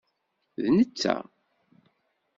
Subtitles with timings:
[0.61, 1.15] D netta.